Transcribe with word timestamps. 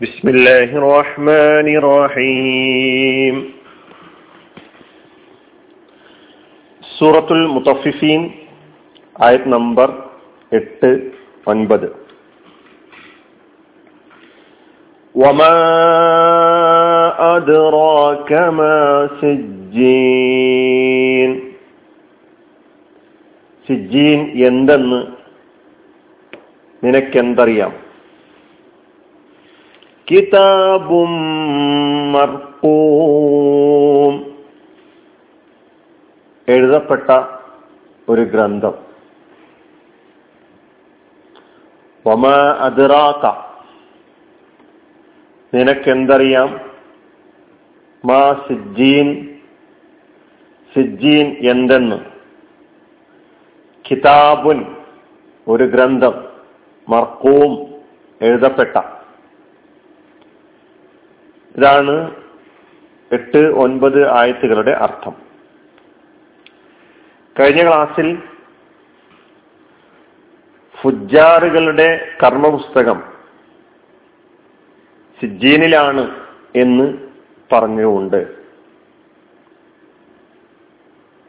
بسم 0.00 0.26
الله 0.28 0.68
الرحمن 0.74 1.66
الرحيم 1.76 3.36
സൂറത്തുൽ 6.82 7.42
മുത്തഫിഫീൻ 7.54 8.22
ആയത് 9.16 9.48
നമ്പർ 9.54 9.88
എട്ട് 10.52 10.90
ഒൻപത് 11.46 11.88
وما 15.14 15.56
أدراك 17.30 18.30
ما 18.58 18.78
سجين 19.20 20.50
സിജീൻ 23.66 24.20
എന്തെന്ന് 24.48 25.00
നിനക്കെന്തറിയാം 26.82 27.72
കിതാബും 30.11 31.11
മർപ്പൂം 32.11 34.35
എഴുതപ്പെട്ട 36.47 37.23
ഒരു 38.09 38.21
ഗ്രന്ഥം. 38.21 38.73
വമ 42.07 42.27
അതിറാക്ക 42.59 43.25
നിനക്കെന്തറിയാം? 45.55 46.59
മാ 48.05 48.43
സിജീൻ 48.47 49.35
സിജീൻ 50.75 51.51
എന്തെന്ന്? 51.51 51.95
കിതാബുൻ 53.91 54.75
ഒരു 55.47 55.63
ഗ്രന്ഥം 55.63 56.13
മർക്കൂം 56.89 57.73
എഴുതപ്പെട്ട. 58.21 58.94
ഇതാണ് 61.57 62.15
എട്ട് 63.11 63.37
ഒൻപത് 63.37 64.11
ആയത്തുകളുടെ 64.11 64.71
അർത്ഥം. 64.71 65.13
കഴിഞ്ഞ 67.39 67.67
ക്ലാസ്സിൽ 67.67 68.17
ഫുജാറുകളുടെ 70.81 72.07
കർമ്മപുസ്തകം 72.23 73.03
സിജീനിലാണ് 75.21 76.15
എന്ന് 76.55 76.97
പറഞ്ഞുകൊണ്ട് 77.51 78.27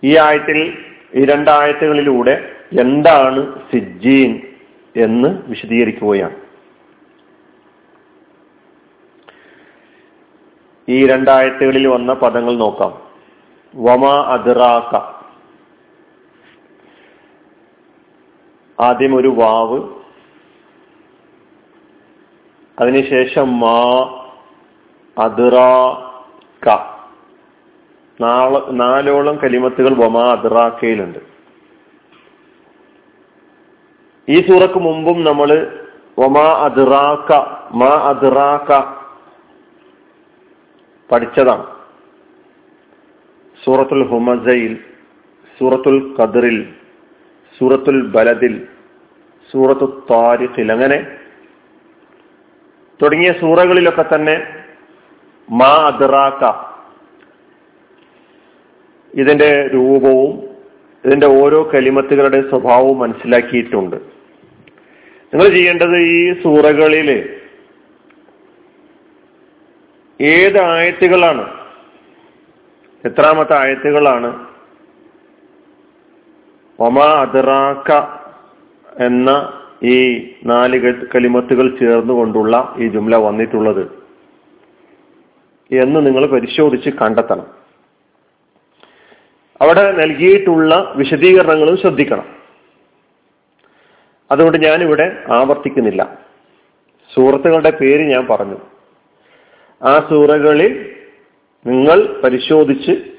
ഈ 0.05 0.17
ആയത്തിൽ 0.17 0.79
ഈ 1.15 1.25
രണ്ടായത്തുകളിലൂടെ 1.25 2.57
എന്താണ് 2.81 3.71
സിജീൻ 3.73 4.41
എന്ന് 4.97 5.43
വിശദീകരിക്കുകയാണ്. 5.47 6.46
ഈ 10.89 11.07
രണ്ടായത്തുകളിൽ 11.07 11.87
വന്ന 11.87 12.13
പദങ്ങൾ 12.13 12.57
നോക്കാം. 12.57 13.03
വമ 13.75 14.07
അദ്റാക്ക 14.07 15.17
ആദ്യം 18.81 19.17
ഒരു 19.17 19.29
വാവ്. 19.29 19.83
അതിനുശേഷം 22.81 23.61
മാ 23.61 23.81
അതിറാക്ക 25.19 26.69
നാൾ 28.21 28.71
നാലോളം 28.71 29.37
കലിമത്തുകൾ 29.37 29.95
വമാ 29.95 30.33
അദ്റാക്കയിലുണ്ട് 30.33 31.19
ഈ 34.29 34.41
സൂറക്ക് 34.41 34.79
മുമ്പും 34.79 35.25
നമ്മൾ 35.25 35.81
വമാ 36.19 36.45
അദ്റാക്ക 36.45 37.33
മാ 37.75 37.87
അതിറാക്ക 37.87 38.96
പഠിച്ചതാണ്. 41.13 41.67
സൂറത്തുൽ 43.65 44.03
ഹുമസയിൽ 44.09 44.73
സൂറത്തുൽ 45.61 46.17
ഖദറിൽ 46.21 46.59
സൂറത്തുൽ 47.59 48.01
ബലദിൽ 48.07 48.69
സൂറത്തു 49.51 49.87
താരിഖിൽ 50.11 50.73
അങ്ങനെ 50.73 50.99
തുടങ്ങിയ 53.03 53.33
സൂറകളിലൊക്കെ 53.41 54.05
തന്നെ 54.15 54.37
മാ 55.49 55.73
അദ്റാക്ക 55.89 56.43
ഇതിന്റെ 59.15 59.71
രൂപവും 59.75 60.33
ഇതിന്റെ 61.05 61.27
ഓരോ 61.27 61.71
കലിമത്തുകളുടെ 61.75 62.41
സ്വഭാവവും 62.51 62.99
മനസ്സിലാക്കിയിട്ടുണ്ട്. 62.99 63.97
നിങ്ങൾ 65.33 65.49
ചെയ്യേണ്ടത് 65.49 65.97
ഈ 65.99 66.43
സൂറകളിൽ 66.43 67.36
ഏത് 70.21 70.63
ആയത്തുകളാണ്? 70.63 71.67
എത്രാമത്തെ 73.05 73.59
ആയത്തുകളാണ്? 73.59 74.47
ഒമ 76.81 76.99
അതിറാക്ക 76.99 77.93
എന്ന 79.05 79.53
ഈ 79.83 80.29
നാല് 80.45 80.95
കലിമത്തുകൾ 81.15 81.77
ചേർന്നുകൊണ്ടുള്ള 81.77 82.75
ഈ 82.79 82.89
ജുംല 82.89 83.17
വന്നിട്ടുള്ളത്. 83.17 84.05
എന്ന് 85.73 86.07
നിങ്ങൾ 86.07 86.27
പരിശോധിച്ച് 86.27 86.91
കണ്ടെത്തണം. 86.91 87.47
അവിടെ 89.61 89.93
നൽകിയിട്ടുള്ള 89.93 90.93
വിശദീകരണങ്ങളും 90.97 91.77
ശ്രദ്ധിക്കണം. 91.77 92.37
അതുകൊണ്ട് 94.31 94.59
ഞാനിവിടെ 94.59 95.25
ആവർത്തിക്കുന്നില്ല. 95.33 96.19
സുഹൃത്തുക്കളുടെ 97.15 97.71
പേര് 97.71 98.03
ഞാൻ 98.11 98.27
പറഞ്ഞു. 98.27 98.57
ആ 99.83 99.99
സൂറകളിൽ 99.99 100.97
നിങ്ങൾ 101.67 102.21
പരിശോധിച്ച് 102.21 103.17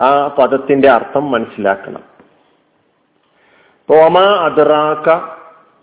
ആ 0.00 0.28
പദത്തിന്റെ 0.28 0.90
അർത്ഥം 0.90 1.30
മനസ്സിലാക്കണം. 1.30 2.02
ഓമാ 3.90 4.24
അതറാക്ക 4.24 5.08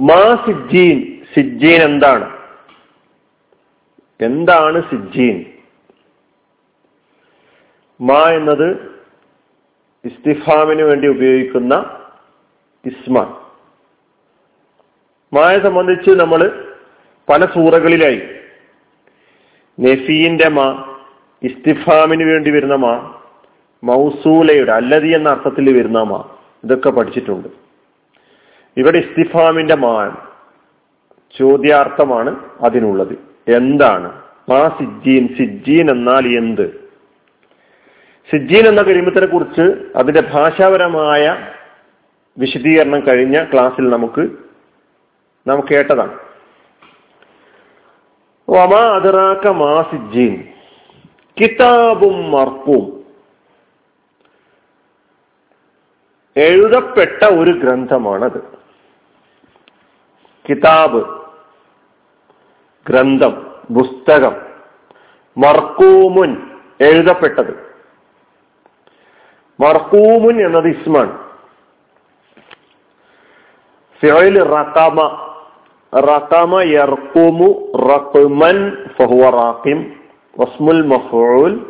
മാ 0.02 0.36
സിജീൻ 0.46 1.26
സിജീൻ 1.36 1.82
എന്താണ്? 1.82 2.38
എന്താണ് 4.22 4.82
സിജീൻ 4.82 5.46
മാ 8.02 8.30
എന്നത് 8.30 9.00
ഇസ്തിഫാമിന് 10.06 10.82
വേണ്ടി 10.82 11.08
ഉപയോഗിക്കുന്ന 11.08 12.00
ഇസ്മ. 12.86 13.42
മായെ 15.34 15.60
സംബന്ധിച്ച് 15.60 16.10
നമ്മൾ 16.10 16.74
പല 17.30 17.46
സൂറകളിലായി 17.46 18.35
നെഫീന്റെ 19.80 20.50
മാ 20.50 20.96
ഇസ്തിഫാമിന് 21.44 22.24
വേണ്ടി 22.24 22.52
വരുന്ന 22.52 22.76
മാ 22.76 23.22
മൗസൂലയുടെ 23.84 24.72
അല്ലതി 24.72 25.08
എന്ന 25.08 25.30
അർത്ഥത്തിൽ 25.30 25.78
വരുന്ന 25.78 26.04
മാ 26.04 26.36
ഇതൊക്കെ 26.64 26.90
പഠിച്ചിട്ടുണ്ട്. 26.90 27.48
ഇവിടെ 28.78 28.98
ഇസ്തിഫാമിന്റെ 28.98 29.76
മാ 29.76 30.16
ചോദ്യാർത്ഥമാണ് 31.40 32.36
അതിനുള്ളത്. 32.62 33.18
എന്താണ്? 33.48 34.22
മാ 34.50 34.68
സിജീൻ 34.68 35.28
സിജീൻ 35.28 35.92
എന്നാൽ 35.92 36.38
എന്ത്? 36.38 36.90
സിജീൻ 38.32 38.68
എന്ന 38.68 38.82
കരിമത്തിനെ 38.82 39.26
കുറിച്ച് 39.26 39.62
അതിന്റെ 39.96 40.22
ഭാഷാപരമായ 40.22 41.38
വിശദീകരണം 42.38 43.08
കഴിഞ്ഞ 43.08 43.44
ക്ലാസ്സിൽ 43.54 43.90
നമുക്ക് 43.90 44.30
നാം 45.48 45.64
കേട്ടതാണ്. 45.72 46.25
വമാ 48.50 48.82
അതിറാക്ക 48.96 49.48
മാ 49.48 49.82
സിജീൻ 49.82 50.54
കിതാബും 51.42 52.32
മർപ്പും 52.32 53.06
എഴുതപ്പെട്ട 56.38 57.26
ഒരു 57.26 57.52
ഗ്രന്ഥമാണത്. 57.52 58.58
കിതാബ് 60.50 61.02
ഗ്രന്ഥം 62.90 63.56
പുസ്തകം 63.76 64.36
മർക്കൂമുൻ 65.38 66.60
എഴുതപ്പെട്ടത്. 66.82 67.54
മർക്കൂമുൻ 69.60 70.46
എന്നത് 70.46 70.68
ഇസ്മാണ്. 70.68 71.26
ഫിഅൽ 74.02 74.44
റഖമ 74.44 75.25
റഖമ 76.00 76.62
യർഖുമു 76.62 77.78
റഖ്മൻ 77.78 78.72
ഫഹുവ 79.00 79.30
റാഖിം 79.30 79.94
വസ്മുൽ 80.40 80.86
മഫ്ഊൽ 80.86 81.66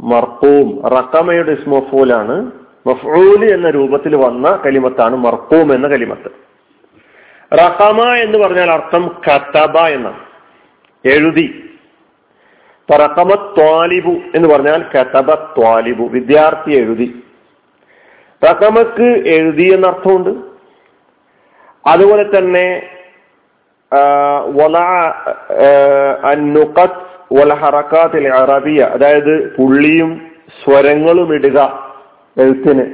മർഖൂം 0.00 0.88
റഖമയുടെ 0.88 1.52
ഇസ്മഫൂലാണ് 1.52 2.50
മഫ്ഊൽ 2.86 3.54
എന്ന 3.54 3.70
രൂപത്തിൽ 3.70 4.16
വന്ന 4.16 4.62
കലിമത്താണ് 4.66 5.16
മർഖൂം 5.16 5.74
എന്ന 5.74 5.88
കലിമത്ത്. 5.88 6.30
റഖമ 7.54 8.02
എന്ന് 8.02 8.38
പറഞ്ഞാൽ 8.38 8.70
അർത്ഥം 8.70 9.10
കതബ 9.28 9.78
എന്നാണ്. 9.78 10.20
എഴുതി. 11.04 11.70
റഖമ 12.92 13.54
ത്വാലിബു 13.58 14.16
എന്ന് 14.34 14.48
പറഞ്ഞാൽ 14.48 14.82
കതബ 14.82 15.34
ത്വാലിബു 15.34 16.02
വിദ്യാർത്ഥി 16.02 16.76
എഴുതി. 16.76 17.22
റഖമക്ക് 18.50 19.28
എഴുതി 19.28 19.70
എന്നർത്ഥമുണ്ട്. 19.74 20.54
അതുപോലെ 21.88 22.38
തന്നെ 22.38 22.93
അതായത് 28.90 29.54
പുള്ളിയും 29.56 30.10
സ്വരങ്ങളും 30.64 31.34
ഇടുക 31.34 31.58
എഴുത്തിന് 32.36 32.84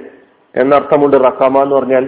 എന്നർത്ഥമുണ്ട് 0.55 1.17
റക്കമ 1.17 1.62
എന്ന് 1.62 1.75
പറഞ്ഞാൽ. 1.75 2.05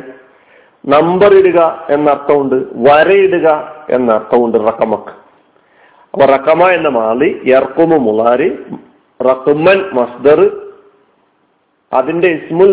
നമ്പർ 0.85 1.35
ഇടുക 1.35 1.87
എന്നർത്ഥമുണ്ട് 1.91 2.55
വരയിടുക 2.89 3.49
എന്നർത്ഥമുണ്ട് 3.91 4.59
റക്കമക്ക് 4.59 5.13
അപ്പൊ 6.15 6.27
റക്കമ 6.27 6.71
എന്ന 6.71 6.89
മാലി 6.89 7.41
യർക്കുമു 7.47 7.99
മുളാരി 7.99 8.59
റക്കുമൻ 9.21 9.91
മസ്ദർ 9.93 10.41
അതിന്റെ 11.93 12.29
ഇസ്മുൽ 12.29 12.73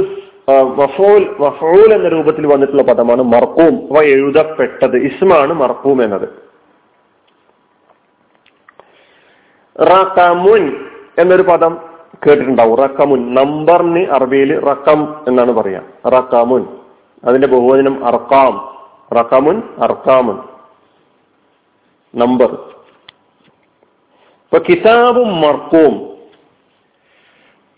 മഫൂൽ 0.50 1.94
എന്ന 1.94 2.08
രൂപത്തിൽ 2.08 2.48
വന്നിട്ടുള്ള 2.48 2.84
പദമാണ് 2.84 3.22
മർക്കൂം 3.24 3.98
അവ 3.98 4.04
എഴുതപ്പെട്ടത്. 4.04 4.98
ഇസ്മാണ് 4.98 5.54
മർക്കൂം 5.54 6.04
എന്നത്. 6.04 6.30
റക്കമുൻ 9.82 10.86
എന്നൊരു 11.18 11.42
പദം 11.42 11.78
കേട്ടിട്ടുണ്ടാവും. 12.28 12.78
റക്കമുൻ 12.78 13.34
നമ്പറിന് 13.34 14.06
അറബിയിൽ 14.12 14.60
റക്കം 14.60 15.24
എന്നാണ് 15.28 15.52
പറയാ. 15.52 15.82
റക്കമുൻ 16.10 16.66
അതിന്റെ 17.24 17.48
ബഹുവചനം 17.48 18.06
അർക്കാം 18.06 18.78
റക്കമുൻ 19.18 19.64
അർക്കാമുൻ 19.78 20.40
നമ്പർ. 22.16 22.52
ഇപ്പൊ 24.44 24.60
കിതാബും 24.70 25.42
മർക്കൂം 25.42 26.09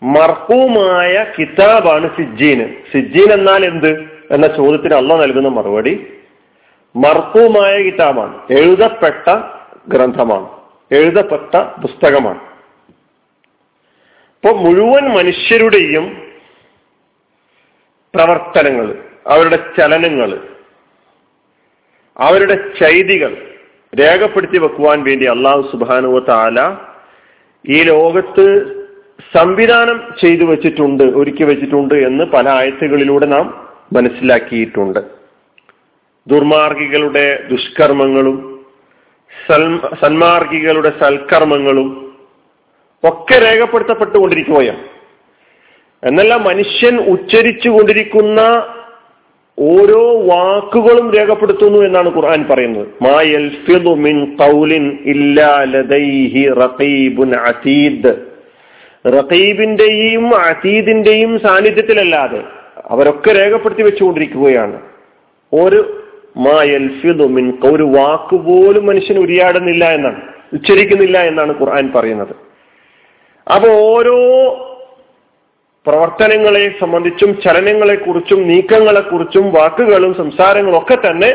മർക്കൂമായ 0.02 1.26
കിതാബാണ് 1.38 2.16
സിജ്ജീന് 2.16 2.68
സിജ്ജീൻ 2.92 3.32
എന്നാൽ 3.32 3.64
എന്ത്? 3.64 4.12
എന്ന 4.30 4.46
ചോദ്യത്തിന് 4.46 4.94
അള്ള 4.94 5.14
നൽകുന്ന 5.14 5.48
മറുപടി 5.48 6.06
മർഹൂമായ 6.96 7.82
കിതാബാണ്. 7.82 8.40
എഴുതപ്പെട്ട 8.50 9.34
ഗ്രന്ഥമാണ്. 9.88 10.48
എഴുതപ്പെട്ട 10.92 11.56
പുസ്തകമാണ്. 11.56 12.40
ഇപ്പൊ 14.36 14.52
മുഴുവൻ 14.52 15.08
മനുഷ്യരുടെയും 15.08 16.22
പ്രവർത്തനങ്ങൾ 18.14 18.98
അവരുടെ 19.26 19.58
ചലനങ്ങൾ 19.78 20.40
അവരുടെ 22.18 22.54
ചൈതികൾ 22.54 23.36
രേഖപ്പെടുത്തി 24.00 24.58
വെക്കുവാൻ 24.58 25.02
വേണ്ടി 25.02 25.26
അള്ളാഹു 25.26 25.68
സുബാനുവ 25.72 26.18
താല 26.18 26.76
ഈ 27.68 27.82
ലോകത്ത് 27.82 28.81
സംവിധാനം 29.36 29.98
ചെയ്തു 30.24 30.44
വെച്ചിട്ടുണ്ട് 30.44 31.02
ഒരുക്കി 31.02 31.44
വെച്ചിട്ടുണ്ട് 31.44 31.94
എന്ന് 31.94 32.24
പല 32.24 32.48
ആയത്തുകളിലൂടെ 32.48 33.26
നാം 33.26 33.68
മനസ്സിലാക്കിയിട്ടുണ്ട്. 33.92 34.98
ദുർമാർഗികളുടെ 36.26 37.44
ദുഷ്കർമ്മങ്ങളും 37.50 38.64
സന്മാർഗികളുടെ 40.02 40.92
സൽക്കർമ്മങ്ങളും 41.00 42.14
ഒക്കെ 43.04 43.38
രേഖപ്പെടുത്തപ്പെട്ടുകൊണ്ടിരിക്കുകയാണ്. 43.44 44.84
എന്നല്ല 46.06 46.34
മനുഷ്യൻ 46.36 46.96
ഉച്ചരിച്ചു 47.00 47.68
കൊണ്ടിരിക്കുന്ന 47.68 48.40
ഓരോ 49.58 50.02
വാക്കുകളും 50.22 51.12
രേഖപ്പെടുത്തുന്നു 51.12 51.78
എന്നാണ് 51.78 52.16
ഖുർആൻ 52.16 52.44
പറയുന്നത്. 52.50 52.88
മാ 53.02 53.16
മിൻ 53.94 54.36
ഖൗലിൻ 54.42 54.98
ഇല്ലാ 55.04 55.64
ലദൈഹി 55.68 56.48
റഖീബുൻ 56.48 57.34
അതീദ് 57.34 58.31
റഖീബിന്റെയും 59.04 60.34
അതീദിന്റെയും 60.34 61.38
സാന്നിധ്യത്തിലല്ലാതെ 61.38 62.42
അവരൊക്കെ 62.86 63.30
രേഖപ്പെടുത്തി 63.32 63.82
വെച്ചുകൊണ്ടിരിക്കുകയാണ്. 63.82 64.80
ഒരു 65.52 65.80
മായൽഫിദുമിൻ 66.36 67.46
മിൻ 67.48 67.72
ഒരു 67.72 67.82
വാക്ക് 67.82 68.36
പോലും 68.36 68.86
മനുഷ്യൻ 68.86 69.18
ഉരിയാടുന്നില്ല 69.18 69.84
എന്നാണ് 69.84 70.20
ഉച്ചരിക്കുന്നില്ല 70.52 71.18
എന്നാണ് 71.18 71.52
ഖുർആൻ 71.60 71.92
പറയുന്നത്. 71.92 72.34
അപ്പൊ 73.54 73.68
ഓരോ 73.68 74.16
പ്രവർത്തനങ്ങളെ 75.86 76.74
സംബന്ധിച്ചും 76.80 77.40
ചലനങ്ങളെ 77.40 77.94
കുറിച്ചും 77.94 78.48
നീക്കങ്ങളെ 78.48 79.00
കുറിച്ചും 79.00 79.52
വാക്കുകളും 79.52 80.14
സംസാരങ്ങളും 80.14 80.78
ഒക്കെ 80.78 80.94
തന്നെ 80.94 81.30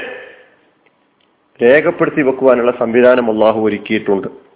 രേഖപ്പെടുത്തി 1.64 2.22
വെക്കുവാനുള്ള 2.22 2.72
സംവിധാനം 2.80 3.32
അള്ളാഹു 3.32 3.60
ഒരുക്കിയിട്ടുണ്ട്. 3.68 4.47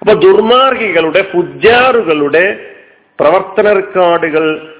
അപ്പൊ 0.00 0.12
ദുർമാർഗികളുടെ 0.12 1.22
ഫുജാറുകളുടെ 1.32 2.74
പ്രവർത്തന 3.20 3.72
റെക്കോർഡുകൾ 3.72 4.74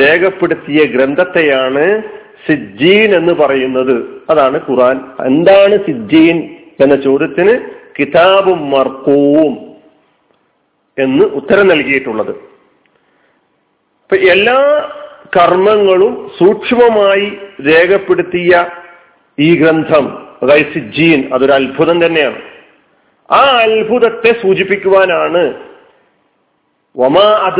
രേഖപ്പെടുത്തിയ 0.00 0.84
ഗ്രന്ഥത്തെയാണ് 0.84 2.02
സിജ്ജീൻ 2.46 3.14
എന്ന് 3.14 3.32
പറയുന്നത്. 3.34 3.96
അതാണ് 4.30 4.60
ഖുറാൻ 4.68 5.00
എന്താണ് 5.26 5.76
സിജ്ജീൻ 5.86 6.56
എന്ന 6.80 6.94
ചോദ്യത്തിന് 7.02 7.60
കിതാബും 7.98 8.70
മർക്കൂവും 8.70 9.52
എന്ന് 10.98 11.24
ഉത്തരം 11.24 11.68
നൽകിയിട്ടുള്ളത്. 11.68 12.34
എല്ലാ 14.30 14.58
കർമ്മങ്ങളും 15.36 16.30
സൂക്ഷ്മമായി 16.38 17.32
രേഖപ്പെടുത്തിയ 17.68 18.66
ഈ 19.38 19.60
ഗ്രന്ഥം 19.60 20.26
അതായത് 20.42 20.72
സിജ്ജീൻ 20.74 21.34
അതൊരു 21.34 21.52
അത്ഭുതം 21.52 22.06
തന്നെയാണ്. 22.06 22.53
ആ 23.30 23.36
അത്ഭുതത്തെ 23.36 24.42
സൂചിപ്പിക്കുവാനാണ്. 24.42 25.54
വമാ 26.96 27.52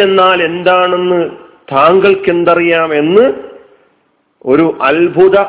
എന്നാൽ 0.00 0.42
എന്താണെന്ന് 0.42 1.30
താങ്കൾക്ക് 1.72 2.30
എന്തറിയാം 2.30 2.94
എന്ന് 2.94 3.32
ഒരു 4.44 4.78
അത്ഭുത 4.82 5.40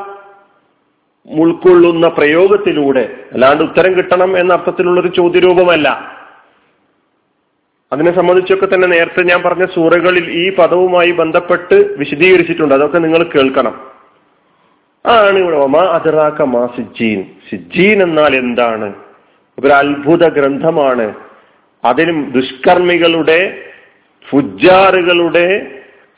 ഉൾക്കൊള്ളുന്ന 1.27 2.07
പ്രയോഗത്തിലൂടെ 2.07 3.15
അല്ലാണ്ട് 3.33 3.63
ഉത്തരം 3.63 3.97
കിട്ടണം 3.97 4.37
എന്ന 4.37 4.53
അർത്ഥത്തിലുള്ള 4.53 5.01
ഒരു 5.01 5.07
ചോദ്യരൂപമല്ല. 5.07 6.17
അതിനെ 7.93 8.15
സംബന്ധിച്ചൊക്കെ 8.15 8.65
തന്നെ 8.65 8.87
നേരത്തെ 8.87 9.23
ഞാൻ 9.23 9.41
പറഞ്ഞ 9.41 9.65
സൂറകളിൽ 9.65 10.31
ഈ 10.31 10.55
പദവുമായി 10.55 11.11
ബന്ധപ്പെട്ട് 11.11 11.97
വിശദീകരിച്ചിട്ടുണ്ട്. 11.97 12.73
അതൊക്കെ 12.73 12.97
നിങ്ങൾ 12.97 13.23
കേൾക്കണം. 13.23 13.92
ആണ് 15.05 15.37
ഇവിടെ 15.37 15.57
ഒമാ 15.57 15.79
അതിറാക്ക 15.79 16.41
മാ 16.41 16.67
സിജീൻ 16.67 17.25
സിജീൻ 17.49 18.03
എന്നാൽ 18.03 18.35
എന്താണ്? 18.35 18.93
ഒരു 19.59 19.73
അത്ഭുത 19.73 20.27
ഗ്രന്ഥമാണ്. 20.27 21.15
അതിലും 21.85 22.31
ദുഷ്കർമ്മികളുടെ 22.31 23.57
ഫുജാറുകളുടെ 24.29 25.47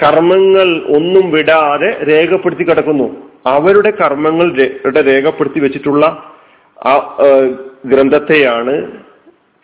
കർമ്മങ്ങൾ 0.03 0.95
ഒന്നും 0.97 1.31
വിടാതെ 1.31 2.03
രേഖപ്പെടുത്തി 2.03 2.63
കിടക്കുന്നു. 2.63 3.31
അവരുടെ 3.45 3.91
കർമ്മങ്ങൾ 3.91 4.47
രേഖപ്പെടുത്തി 5.01 5.59
വെച്ചിട്ടുള്ള 5.59 6.05
ആ 6.85 7.17
ഗ്രന്ഥത്തെയാണ് 7.85 8.91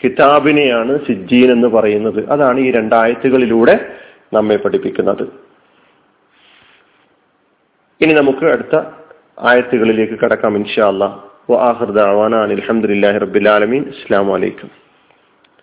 കിതാബിനെയാണ് 0.04 1.06
സിജീൻ 1.06 1.52
എന്ന് 1.52 1.68
പറയുന്നത്. 1.68 2.30
അതാണ് 2.30 2.60
ഈ 2.60 2.72
രണ്ടായത്തുകളിലൂടെ 2.72 3.94
നമ്മെ 4.34 4.56
പഠിപ്പിക്കുന്നത്. 4.56 5.24
ഇനി 8.02 8.14
നമുക്ക് 8.14 8.46
അടുത്ത 8.46 9.01
ആയത്തുകളിലേക്ക് 9.42 10.14
കടക്കാം 10.14 10.56
ഇൻഷാ 10.58 10.88
അള്ളാഹ് 10.88 11.18
അലഹമുല്ലാ 12.36 13.18
റബ്ബിൽ 13.18 13.50
ആലമീൻ. 13.50 13.84
അസ്സാം 13.84 14.28
വലൈക്കും 14.28 14.70